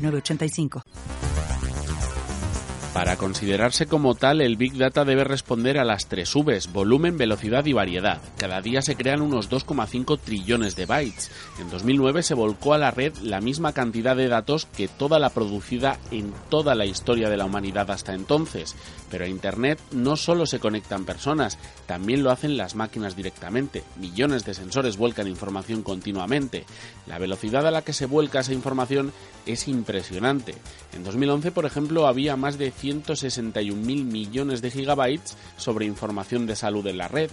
906985. 0.00 1.29
Para 2.94 3.16
considerarse 3.16 3.86
como 3.86 4.16
tal, 4.16 4.40
el 4.40 4.56
Big 4.56 4.76
Data 4.76 5.04
debe 5.04 5.22
responder 5.22 5.78
a 5.78 5.84
las 5.84 6.08
tres 6.08 6.34
Vs, 6.34 6.72
volumen, 6.72 7.16
velocidad 7.16 7.64
y 7.66 7.72
variedad. 7.72 8.20
Cada 8.36 8.60
día 8.60 8.82
se 8.82 8.96
crean 8.96 9.22
unos 9.22 9.48
2,5 9.48 10.18
trillones 10.18 10.74
de 10.74 10.86
bytes. 10.86 11.30
En 11.60 11.70
2009 11.70 12.24
se 12.24 12.34
volcó 12.34 12.74
a 12.74 12.78
la 12.78 12.90
red 12.90 13.14
la 13.22 13.40
misma 13.40 13.72
cantidad 13.72 14.16
de 14.16 14.26
datos 14.26 14.66
que 14.66 14.88
toda 14.88 15.20
la 15.20 15.30
producida 15.30 16.00
en 16.10 16.34
toda 16.48 16.74
la 16.74 16.84
historia 16.84 17.30
de 17.30 17.36
la 17.36 17.44
humanidad 17.44 17.92
hasta 17.92 18.12
entonces. 18.12 18.74
Pero 19.08 19.24
a 19.24 19.28
Internet 19.28 19.78
no 19.92 20.16
solo 20.16 20.44
se 20.44 20.58
conectan 20.58 21.04
personas, 21.04 21.58
también 21.86 22.24
lo 22.24 22.32
hacen 22.32 22.56
las 22.56 22.74
máquinas 22.74 23.14
directamente. 23.14 23.84
Millones 24.00 24.44
de 24.44 24.54
sensores 24.54 24.96
vuelcan 24.96 25.28
información 25.28 25.84
continuamente. 25.84 26.64
La 27.06 27.18
velocidad 27.18 27.68
a 27.68 27.70
la 27.70 27.82
que 27.82 27.92
se 27.92 28.06
vuelca 28.06 28.40
esa 28.40 28.52
información 28.52 29.12
es 29.46 29.68
impresionante. 29.68 30.56
En 30.92 31.04
2011, 31.04 31.52
por 31.52 31.66
ejemplo, 31.66 32.08
había 32.08 32.36
más 32.36 32.58
de 32.58 32.72
161.000 32.80 33.74
millones 34.04 34.62
de 34.62 34.70
gigabytes 34.70 35.36
sobre 35.56 35.86
información 35.86 36.46
de 36.46 36.56
salud 36.56 36.86
en 36.86 36.98
la 36.98 37.08
red. 37.08 37.30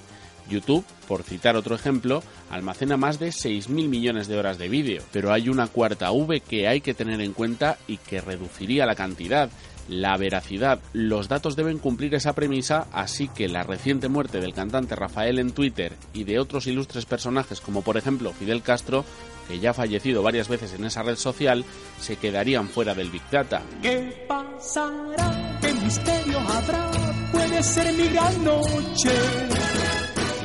YouTube, 0.50 0.86
por 1.08 1.24
citar 1.24 1.56
otro 1.56 1.76
ejemplo, 1.76 2.24
almacena 2.50 2.98
más 2.98 3.20
de 3.20 3.30
6.000 3.30 3.88
millones 3.88 4.28
de 4.28 4.38
horas 4.38 4.58
de 4.58 4.70
vídeo, 4.70 5.04
pero 5.12 5.34
hay 5.34 5.50
una 5.50 5.68
cuarta 5.68 6.12
V 6.12 6.40
que 6.40 6.68
hay 6.68 6.82
que 6.82 6.94
tener 6.94 7.22
en 7.22 7.34
cuenta 7.34 7.78
y 7.88 7.98
que 7.98 8.22
reduciría 8.22 8.86
la 8.86 8.96
cantidad, 8.96 9.50
la 9.88 10.18
veracidad. 10.18 10.80
Los 10.94 11.28
datos 11.28 11.56
deben 11.56 11.78
cumplir 11.78 12.16
esa 12.16 12.34
premisa, 12.34 12.88
así 12.92 13.28
que 13.28 13.48
la 13.48 13.64
reciente 13.64 14.10
muerte 14.10 14.40
del 14.40 14.54
cantante 14.54 14.96
Rafael 14.96 15.40
en 15.40 15.52
Twitter 15.52 15.94
y 16.14 16.24
de 16.24 16.40
otros 16.40 16.68
ilustres 16.68 17.06
personajes 17.06 17.62
como 17.62 17.82
por 17.82 17.98
ejemplo 17.98 18.34
Fidel 18.34 18.62
Castro, 18.62 19.06
que 19.48 19.60
ya 19.60 19.72
ha 19.72 19.74
fallecido 19.74 20.24
varias 20.24 20.50
veces 20.50 20.74
en 20.74 20.86
esa 20.86 21.04
red 21.04 21.16
social, 21.16 21.64
se 22.00 22.18
quedarían 22.18 22.68
fuera 22.68 22.94
del 22.94 23.10
Big 23.10 23.24
Data. 23.32 23.62
¿Qué 23.82 24.26
pasará? 24.28 25.58
¿Qué 25.62 25.74
misterio 25.74 26.40
habrá? 26.40 26.92
Puede 27.32 27.64
ser 27.64 27.94
mi 27.94 28.08
gran 28.10 28.44
noche. 28.44 29.47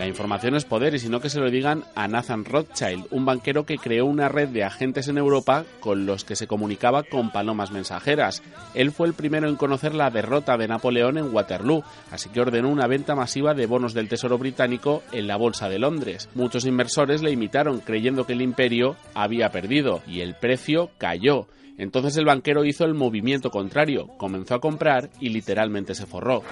La 0.03 0.08
información 0.08 0.56
es 0.56 0.64
poder 0.64 0.97
y 0.97 0.98
si 0.98 1.08
no 1.08 1.20
que 1.20 1.31
se 1.31 1.39
lo 1.39 1.48
digan 1.48 1.84
a 1.95 2.08
Nathan 2.08 2.45
Rothschild, 2.45 3.06
un 3.12 3.25
banquero 3.25 3.64
que 3.64 3.78
creó 3.78 4.05
una 4.05 4.28
red 4.28 4.48
de 4.48 4.64
agentes 4.64 5.06
en 5.06 5.17
Europa 5.17 5.64
con 5.78 6.06
los 6.06 6.25
que 6.25 6.34
se 6.34 6.48
comunicaba 6.48 7.05
con 7.05 7.31
palomas 7.31 7.70
mensajeras. 7.70 8.42
Él 8.75 8.91
fue 8.91 9.06
el 9.06 9.14
primero 9.14 9.48
en 9.48 9.55
conocer 9.55 9.94
la 9.94 10.11
derrota 10.11 10.56
de 10.56 10.67
Napoleón 10.67 11.19
en 11.19 11.33
Waterloo, 11.33 11.84
así 12.11 12.31
que 12.31 12.41
ordenó 12.41 12.69
una 12.69 12.89
venta 12.89 13.14
masiva 13.14 13.55
de 13.55 13.67
bonos 13.67 13.94
del 13.94 14.09
Tesoro 14.09 14.39
británico 14.39 15.05
en 15.12 15.28
la 15.28 15.36
Bolsa 15.36 15.69
de 15.69 15.78
Londres. 15.78 16.28
Muchos 16.34 16.66
inversores 16.66 17.22
le 17.22 17.31
imitaron 17.31 17.78
creyendo 17.78 18.27
que 18.27 18.33
el 18.33 18.42
imperio 18.42 18.97
había 19.14 19.53
perdido 19.53 20.03
y 20.09 20.22
el 20.22 20.34
precio 20.34 20.91
cayó. 20.98 21.47
Entonces 21.78 22.16
el 22.16 22.25
banquero 22.25 22.64
hizo 22.64 22.84
el 22.84 22.94
movimiento 22.94 23.53
contrario, 23.53 24.09
comenzó 24.19 24.56
a 24.56 24.61
comprar 24.61 25.11
y 25.20 25.28
literalmente 25.28 25.94
se 25.94 26.06
forró. 26.06 26.42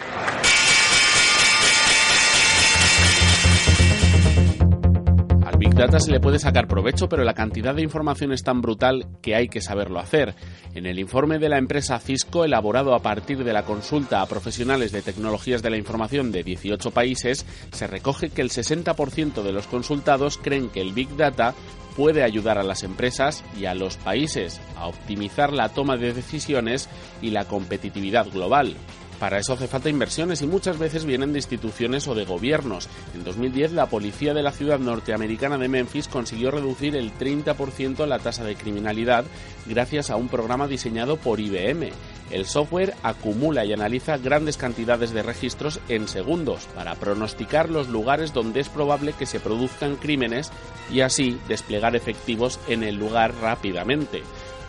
Data 5.80 5.98
se 5.98 6.10
le 6.10 6.20
puede 6.20 6.38
sacar 6.38 6.68
provecho, 6.68 7.08
pero 7.08 7.24
la 7.24 7.32
cantidad 7.32 7.74
de 7.74 7.80
información 7.80 8.32
es 8.32 8.42
tan 8.42 8.60
brutal 8.60 9.06
que 9.22 9.34
hay 9.34 9.48
que 9.48 9.62
saberlo 9.62 9.98
hacer. 9.98 10.34
En 10.74 10.84
el 10.84 10.98
informe 10.98 11.38
de 11.38 11.48
la 11.48 11.56
empresa 11.56 11.98
Cisco, 11.98 12.44
elaborado 12.44 12.94
a 12.94 13.00
partir 13.00 13.44
de 13.44 13.54
la 13.54 13.64
consulta 13.64 14.20
a 14.20 14.26
profesionales 14.26 14.92
de 14.92 15.00
tecnologías 15.00 15.62
de 15.62 15.70
la 15.70 15.78
información 15.78 16.32
de 16.32 16.42
18 16.42 16.90
países, 16.90 17.46
se 17.72 17.86
recoge 17.86 18.28
que 18.28 18.42
el 18.42 18.50
60% 18.50 19.42
de 19.42 19.52
los 19.52 19.66
consultados 19.68 20.36
creen 20.36 20.68
que 20.68 20.82
el 20.82 20.92
Big 20.92 21.16
Data 21.16 21.54
puede 21.96 22.24
ayudar 22.24 22.58
a 22.58 22.62
las 22.62 22.82
empresas 22.82 23.42
y 23.58 23.64
a 23.64 23.74
los 23.74 23.96
países 23.96 24.60
a 24.76 24.86
optimizar 24.86 25.50
la 25.50 25.70
toma 25.70 25.96
de 25.96 26.12
decisiones 26.12 26.90
y 27.22 27.30
la 27.30 27.46
competitividad 27.46 28.28
global. 28.28 28.76
Para 29.20 29.38
eso 29.38 29.52
hace 29.52 29.68
falta 29.68 29.90
inversiones 29.90 30.40
y 30.40 30.46
muchas 30.46 30.78
veces 30.78 31.04
vienen 31.04 31.34
de 31.34 31.38
instituciones 31.40 32.08
o 32.08 32.14
de 32.14 32.24
gobiernos. 32.24 32.88
En 33.14 33.22
2010 33.22 33.72
la 33.72 33.84
policía 33.84 34.32
de 34.32 34.42
la 34.42 34.50
ciudad 34.50 34.78
norteamericana 34.78 35.58
de 35.58 35.68
Memphis 35.68 36.08
consiguió 36.08 36.50
reducir 36.50 36.96
el 36.96 37.12
30% 37.12 38.06
la 38.06 38.18
tasa 38.18 38.44
de 38.44 38.56
criminalidad 38.56 39.26
gracias 39.66 40.08
a 40.08 40.16
un 40.16 40.28
programa 40.28 40.66
diseñado 40.66 41.18
por 41.18 41.38
IBM. 41.38 41.90
El 42.30 42.46
software 42.46 42.94
acumula 43.02 43.66
y 43.66 43.74
analiza 43.74 44.16
grandes 44.16 44.56
cantidades 44.56 45.10
de 45.10 45.22
registros 45.22 45.80
en 45.90 46.08
segundos 46.08 46.66
para 46.74 46.94
pronosticar 46.94 47.68
los 47.68 47.88
lugares 47.88 48.32
donde 48.32 48.60
es 48.60 48.70
probable 48.70 49.12
que 49.12 49.26
se 49.26 49.40
produzcan 49.40 49.96
crímenes 49.96 50.50
y 50.90 51.02
así 51.02 51.38
desplegar 51.46 51.94
efectivos 51.94 52.58
en 52.68 52.84
el 52.84 52.96
lugar 52.96 53.34
rápidamente. 53.42 54.22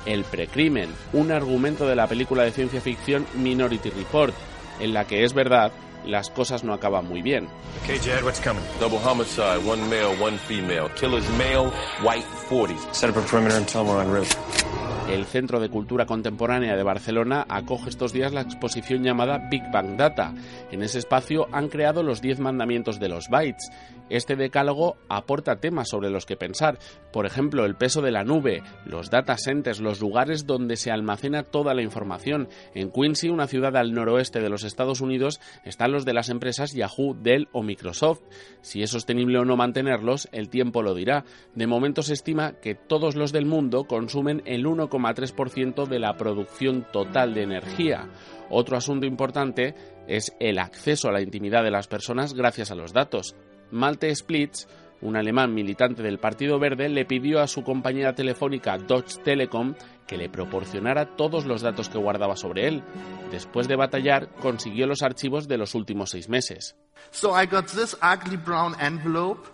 El 0.06 0.24
precrimen, 0.24 0.90
un 1.14 1.32
argumento 1.32 1.88
de 1.88 1.96
la 1.96 2.08
película 2.08 2.44
de 2.44 2.52
ciencia 2.52 2.82
ficción 2.82 3.26
Minority 3.36 3.90
Report, 3.92 4.34
en 4.80 4.94
la 4.94 5.06
que 5.06 5.24
es 5.24 5.34
verdad 5.34 5.72
las 6.06 6.30
cosas 6.30 6.64
no 6.64 6.74
acaban 6.74 7.08
muy 7.08 7.22
bien. 7.22 7.48
Okay, 7.84 8.00
Jad, 8.00 8.24
what's 8.24 8.40
coming? 8.40 8.64
Double 8.80 8.98
homicide, 8.98 9.60
one 9.66 9.82
male, 9.90 10.16
one 10.20 10.38
female. 10.38 10.90
Killer's 10.96 11.30
male, 11.38 11.72
white 12.04 12.26
40. 12.50 12.76
Set 12.92 13.10
up 13.10 13.18
a 13.18 13.22
perimeter 13.22 13.58
and 13.58 13.68
tell 13.68 13.84
them 13.84 13.96
we're 13.96 14.02
en 14.02 14.12
route. 14.12 14.71
El 15.12 15.26
Centro 15.26 15.60
de 15.60 15.68
Cultura 15.68 16.06
Contemporánea 16.06 16.78
de 16.78 16.84
Barcelona 16.84 17.46
acoge 17.50 17.90
estos 17.90 18.14
días 18.14 18.32
la 18.32 18.40
exposición 18.40 19.04
llamada 19.04 19.50
Big 19.52 19.62
Bang 19.70 19.98
Data. 19.98 20.34
En 20.72 20.84
ese 20.84 21.00
espacio 21.00 21.48
han 21.52 21.68
creado 21.68 22.02
los 22.02 22.22
10 22.22 22.40
mandamientos 22.40 22.98
de 22.98 23.10
los 23.10 23.28
bytes. 23.28 23.70
Este 24.10 24.38
decálogo 24.38 24.96
aporta 25.10 25.58
temas 25.58 25.90
sobre 25.90 26.10
los 26.10 26.26
que 26.26 26.38
pensar, 26.38 26.80
por 27.12 27.26
ejemplo, 27.26 27.66
el 27.66 27.76
peso 27.76 28.02
de 28.02 28.12
la 28.12 28.24
nube, 28.24 28.64
los 28.86 29.10
data 29.10 29.36
centers, 29.38 29.82
los 29.82 30.00
lugares 30.00 30.46
donde 30.46 30.78
se 30.78 30.92
almacena 30.92 31.44
toda 31.44 31.74
la 31.74 31.82
información. 31.82 32.48
En 32.74 32.90
Quincy, 32.90 33.30
una 33.30 33.48
ciudad 33.48 33.76
al 33.76 33.94
noroeste 33.94 34.40
de 34.40 34.50
los 34.50 34.64
Estados 34.64 35.02
Unidos, 35.02 35.42
están 35.66 35.92
los 35.92 36.06
de 36.06 36.14
las 36.14 36.30
empresas 36.30 36.74
Yahoo, 36.74 37.18
Dell 37.22 37.50
o 37.52 37.64
Microsoft. 37.64 38.22
Si 38.62 38.82
es 38.82 38.92
sostenible 38.92 39.40
o 39.40 39.46
no 39.46 39.58
mantenerlos, 39.58 40.30
el 40.32 40.50
tiempo 40.50 40.82
lo 40.82 40.94
dirá. 40.94 41.26
De 41.54 41.68
momento 41.68 42.02
se 42.02 42.14
estima 42.14 42.54
que 42.62 42.76
todos 42.76 43.16
los 43.16 43.34
del 43.34 43.46
mundo 43.46 43.86
consumen 43.86 44.42
el 44.46 44.68
1,3% 45.02 45.88
de 45.88 46.00
la 46.00 46.16
producción 46.18 46.86
total 46.92 47.34
de 47.34 47.44
energía. 47.44 48.08
Otro 48.50 48.78
asunto 48.78 49.06
importante 49.06 49.76
es 50.08 50.34
el 50.40 50.60
acceso 50.60 51.10
a 51.10 51.12
la 51.12 51.22
intimidad 51.22 51.64
de 51.64 51.72
las 51.72 51.88
personas 51.88 52.34
gracias 52.34 52.72
a 52.72 52.76
los 52.76 52.94
datos. 52.94 53.36
Malte 53.72 54.14
Splitz, 54.14 54.68
un 55.02 55.16
alemán 55.16 55.54
militante 55.54 56.04
del 56.04 56.20
Partido 56.20 56.60
Verde, 56.60 56.90
le 56.90 57.06
pidió 57.06 57.40
a 57.42 57.48
su 57.48 57.64
compañera 57.64 58.14
telefónica 58.14 58.78
Deutsche 58.78 59.22
Telekom 59.24 59.76
que 60.08 60.18
le 60.18 60.30
proporcionara 60.30 61.16
todos 61.16 61.46
los 61.46 61.62
datos 61.62 61.88
que 61.88 61.98
guardaba 61.98 62.36
sobre 62.36 62.68
él. 62.68 62.84
Después 63.32 63.70
de 63.70 63.78
batallar, 63.78 64.28
consiguió 64.42 64.86
los 64.86 65.04
archivos 65.04 65.48
de 65.48 65.58
los 65.58 65.74
últimos 65.74 66.10
seis 66.10 66.28
meses. 66.28 66.76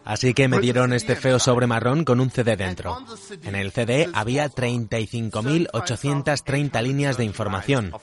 Así 0.04 0.34
que 0.34 0.48
me 0.48 0.60
dieron 0.60 0.94
este 0.94 1.16
feo 1.16 1.38
sobre 1.40 1.68
marrón 1.68 2.04
con 2.04 2.20
un 2.20 2.32
CD 2.32 2.58
dentro. 2.58 2.98
En 3.44 3.54
el 3.56 3.72
CD 3.72 4.10
había 4.14 4.50
35.830 4.50 6.82
líneas 6.82 7.18
de 7.18 7.26
información. 7.26 7.94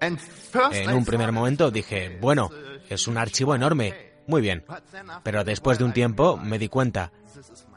En 0.00 0.18
un 0.92 1.04
primer 1.04 1.30
momento 1.30 1.70
dije, 1.70 2.18
bueno, 2.20 2.50
es 2.88 3.06
un 3.06 3.16
archivo 3.16 3.54
enorme, 3.54 4.11
muy 4.32 4.42
bien. 4.42 4.64
Pero 5.22 5.44
después 5.44 5.78
de 5.78 5.84
un 5.84 5.92
tiempo 5.92 6.36
me 6.36 6.58
di 6.58 6.68
cuenta, 6.68 7.12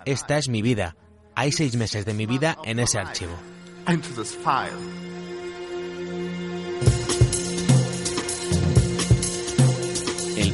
esta 0.06 0.38
es 0.38 0.50
mi 0.50 0.62
vida. 0.62 0.96
Hay 1.36 1.52
seis 1.52 1.76
meses 1.76 2.06
de 2.06 2.14
mi 2.14 2.26
vida 2.26 2.58
en 2.64 2.80
ese 2.80 2.98
archivo. 2.98 3.34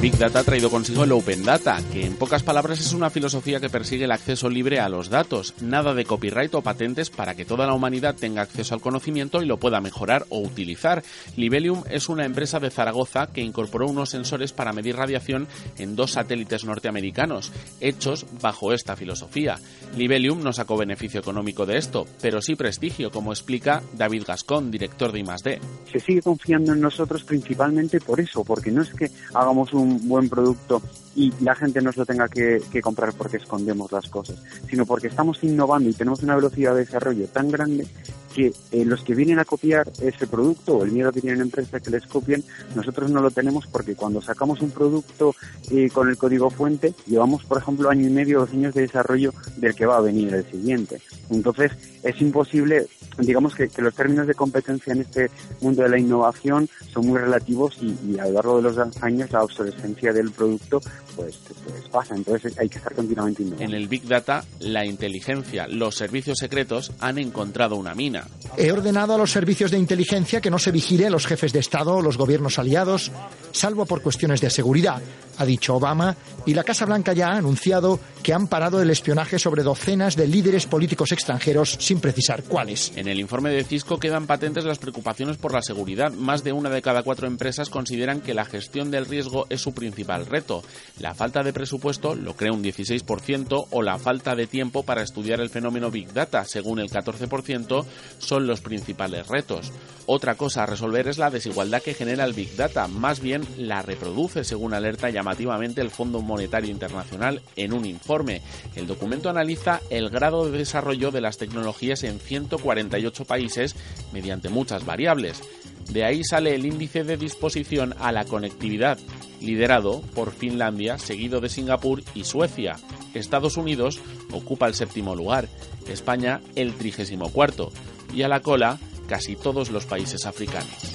Big 0.02 0.18
Data 0.18 0.40
ha 0.40 0.42
traído 0.42 0.68
consigo 0.68 1.04
el 1.04 1.12
Open 1.12 1.44
Data, 1.44 1.80
que 1.92 2.04
en 2.04 2.16
pocas 2.16 2.42
palabras 2.42 2.80
es 2.80 2.92
una 2.92 3.08
filosofía 3.08 3.60
que 3.60 3.70
persigue 3.70 4.06
el 4.06 4.10
acceso 4.10 4.50
libre 4.50 4.80
a 4.80 4.88
los 4.88 5.10
datos, 5.10 5.54
nada 5.60 5.94
de 5.94 6.04
copyright 6.04 6.52
o 6.56 6.60
patentes 6.60 7.08
para 7.08 7.36
que 7.36 7.44
toda 7.44 7.68
la 7.68 7.72
humanidad 7.72 8.16
tenga 8.16 8.42
acceso 8.42 8.74
al 8.74 8.80
conocimiento 8.80 9.40
y 9.40 9.46
lo 9.46 9.58
pueda 9.58 9.80
mejorar 9.80 10.26
o 10.28 10.40
utilizar. 10.40 11.04
Libelium 11.36 11.84
es 11.88 12.08
una 12.08 12.24
empresa 12.24 12.58
de 12.58 12.72
Zaragoza 12.72 13.28
que 13.28 13.42
incorporó 13.42 13.86
unos 13.86 14.10
sensores 14.10 14.52
para 14.52 14.72
medir 14.72 14.96
radiación 14.96 15.46
en 15.78 15.94
dos 15.94 16.10
satélites 16.10 16.64
norteamericanos, 16.64 17.52
hechos 17.80 18.26
bajo 18.40 18.72
esta 18.72 18.96
filosofía. 18.96 19.60
Libelium 19.96 20.42
no 20.42 20.52
sacó 20.52 20.76
beneficio 20.76 21.20
económico 21.20 21.64
de 21.64 21.78
esto, 21.78 22.08
pero 22.20 22.42
sí 22.42 22.56
prestigio, 22.56 23.12
como 23.12 23.30
explica 23.30 23.84
David 23.92 24.24
Gascón, 24.26 24.72
director 24.72 25.12
de 25.12 25.20
I+D. 25.20 25.60
Se 25.92 26.00
sigue 26.00 26.22
confiando 26.22 26.72
en 26.72 26.80
nosotros 26.80 27.22
principalmente 27.22 28.00
por 28.00 28.18
eso, 28.18 28.42
porque 28.42 28.72
no 28.72 28.82
es 28.82 28.92
que 28.92 29.08
hagamos 29.32 29.72
un 29.72 29.91
buen 30.00 30.28
producto 30.28 30.82
y 31.14 31.32
la 31.40 31.54
gente 31.54 31.80
no 31.82 31.92
se 31.92 32.00
lo 32.00 32.06
tenga 32.06 32.28
que, 32.28 32.60
comprar 32.82 33.12
porque 33.12 33.36
escondemos 33.36 33.92
las 33.92 34.08
cosas, 34.08 34.36
sino 34.68 34.86
porque 34.86 35.08
estamos 35.08 35.42
innovando 35.44 35.90
y 35.90 35.94
tenemos 35.94 36.22
una 36.22 36.36
velocidad 36.36 36.74
de 36.74 36.84
desarrollo 36.84 37.26
tan 37.26 37.50
grande 37.50 37.86
que 38.34 38.52
eh, 38.70 38.84
los 38.84 39.02
que 39.04 39.14
vienen 39.14 39.38
a 39.38 39.44
copiar 39.44 39.90
ese 40.00 40.26
producto 40.26 40.78
o 40.78 40.84
el 40.84 40.92
miedo 40.92 41.12
que 41.12 41.20
tienen 41.20 41.42
empresas 41.42 41.82
que 41.82 41.90
les 41.90 42.06
copien, 42.06 42.42
nosotros 42.74 43.10
no 43.10 43.20
lo 43.20 43.30
tenemos 43.30 43.66
porque 43.66 43.94
cuando 43.94 44.22
sacamos 44.22 44.62
un 44.62 44.70
producto 44.70 45.34
eh, 45.70 45.90
con 45.90 46.08
el 46.08 46.16
código 46.16 46.48
fuente, 46.48 46.94
llevamos, 47.06 47.44
por 47.44 47.58
ejemplo, 47.58 47.90
año 47.90 48.06
y 48.06 48.10
medio, 48.10 48.40
dos 48.40 48.50
años 48.50 48.74
de 48.74 48.82
desarrollo 48.82 49.34
del 49.58 49.74
que 49.74 49.84
va 49.84 49.98
a 49.98 50.00
venir 50.00 50.32
el 50.32 50.50
siguiente. 50.50 51.00
Entonces, 51.30 51.72
es 52.02 52.20
imposible, 52.20 52.86
digamos 53.18 53.54
que, 53.54 53.68
los 53.78 53.94
términos 53.94 54.26
de 54.26 54.34
competencia 54.34 54.92
en 54.92 55.02
este 55.02 55.30
mundo 55.60 55.82
de 55.82 55.88
la 55.88 55.98
innovación 55.98 56.68
son 56.92 57.06
muy 57.06 57.18
relativos 57.18 57.76
y, 57.80 58.18
a 58.18 58.26
lo 58.26 58.32
largo 58.32 58.56
de 58.56 58.62
los 58.62 59.02
años 59.02 59.30
la 59.30 59.42
obsolescencia 59.42 60.12
del 60.12 60.30
producto 60.30 60.80
pues, 61.16 61.38
pues, 61.64 61.88
pasa, 61.90 62.14
entonces 62.14 62.58
hay 62.58 62.68
que 62.68 62.78
estar 62.78 62.94
continuamente 62.94 63.42
innovando. 63.42 63.64
En 63.64 63.74
el 63.74 63.88
Big 63.88 64.06
Data, 64.06 64.44
la 64.60 64.84
inteligencia, 64.84 65.66
los 65.68 65.94
servicios 65.94 66.38
secretos 66.38 66.92
han 67.00 67.18
encontrado 67.18 67.76
una 67.76 67.94
mina. 67.94 68.26
He 68.56 68.72
ordenado 68.72 69.14
a 69.14 69.18
los 69.18 69.30
servicios 69.30 69.70
de 69.70 69.78
inteligencia 69.78 70.40
que 70.40 70.50
no 70.50 70.58
se 70.58 70.72
vigile 70.72 71.06
a 71.06 71.10
los 71.10 71.26
jefes 71.26 71.52
de 71.52 71.60
Estado 71.60 71.96
o 71.96 72.02
los 72.02 72.18
gobiernos 72.18 72.58
aliados, 72.58 73.12
salvo 73.52 73.86
por 73.86 74.02
cuestiones 74.02 74.40
de 74.40 74.50
seguridad, 74.50 75.00
ha 75.38 75.44
dicho 75.44 75.76
Obama, 75.76 76.16
y 76.44 76.54
la 76.54 76.64
Casa 76.64 76.86
Blanca 76.86 77.12
ya 77.12 77.28
ha 77.28 77.36
anunciado 77.36 78.00
que 78.22 78.34
han 78.34 78.46
parado 78.46 78.82
el 78.82 78.90
espionaje 78.90 79.38
sobre 79.38 79.62
docenas 79.62 80.16
de 80.16 80.26
líderes 80.26 80.66
políticos 80.66 81.12
extranjeros 81.12 81.76
sin 81.80 82.00
precisar 82.00 82.42
cuáles. 82.44 82.92
En 82.96 83.08
el 83.08 83.20
informe 83.20 83.50
de 83.50 83.64
Cisco 83.64 83.98
quedan 83.98 84.26
patentes 84.26 84.64
las 84.64 84.78
preocupaciones 84.78 85.36
por 85.36 85.52
la 85.52 85.62
seguridad. 85.62 86.12
Más 86.12 86.44
de 86.44 86.52
una 86.52 86.70
de 86.70 86.82
cada 86.82 87.02
cuatro 87.02 87.26
empresas 87.26 87.70
consideran 87.70 88.20
que 88.20 88.34
la 88.34 88.44
gestión 88.44 88.90
del 88.90 89.06
riesgo 89.06 89.46
es 89.48 89.60
su 89.60 89.72
principal 89.72 90.26
reto. 90.26 90.62
La 90.98 91.14
falta 91.14 91.42
de 91.42 91.52
presupuesto 91.52 92.14
lo 92.14 92.34
crea 92.34 92.52
un 92.52 92.62
16% 92.62 93.66
o 93.70 93.82
la 93.82 93.98
falta 93.98 94.34
de 94.34 94.46
tiempo 94.46 94.82
para 94.82 95.02
estudiar 95.02 95.40
el 95.40 95.50
fenómeno 95.50 95.90
Big 95.90 96.12
Data, 96.12 96.44
según 96.44 96.78
el 96.78 96.90
14%, 96.90 97.84
son 98.18 98.46
los 98.46 98.60
principales 98.60 99.26
retos. 99.28 99.72
Otra 100.06 100.34
cosa 100.34 100.64
a 100.64 100.66
resolver 100.66 101.08
es 101.08 101.18
la 101.18 101.30
desigualdad 101.30 101.82
que 101.82 101.94
genera 101.94 102.24
el 102.24 102.32
Big 102.32 102.56
Data, 102.56 102.88
más 102.88 103.20
bien 103.20 103.41
la 103.56 103.82
reproduce, 103.82 104.44
según 104.44 104.74
alerta 104.74 105.10
llamativamente 105.10 105.80
el 105.80 105.90
Fondo 105.90 106.20
Monetario 106.20 106.70
Internacional 106.70 107.42
en 107.56 107.72
un 107.72 107.84
informe. 107.84 108.42
El 108.74 108.86
documento 108.86 109.30
analiza 109.30 109.80
el 109.90 110.10
grado 110.10 110.48
de 110.48 110.58
desarrollo 110.58 111.10
de 111.10 111.20
las 111.20 111.38
tecnologías 111.38 112.04
en 112.04 112.18
148 112.18 113.24
países 113.24 113.76
mediante 114.12 114.48
muchas 114.48 114.84
variables. 114.84 115.42
De 115.90 116.04
ahí 116.04 116.22
sale 116.24 116.54
el 116.54 116.64
índice 116.64 117.04
de 117.04 117.16
disposición 117.16 117.94
a 117.98 118.12
la 118.12 118.24
conectividad, 118.24 118.98
liderado 119.40 120.00
por 120.14 120.32
Finlandia, 120.32 120.98
seguido 120.98 121.40
de 121.40 121.48
Singapur 121.48 122.02
y 122.14 122.24
Suecia. 122.24 122.76
Estados 123.14 123.56
Unidos 123.56 124.00
ocupa 124.32 124.66
el 124.66 124.74
séptimo 124.74 125.14
lugar, 125.14 125.48
España 125.88 126.40
el 126.54 126.74
trigésimo 126.74 127.30
cuarto 127.30 127.72
y 128.14 128.22
a 128.22 128.28
la 128.28 128.40
cola 128.40 128.78
casi 129.08 129.36
todos 129.36 129.70
los 129.70 129.84
países 129.84 130.24
africanos. 130.24 130.91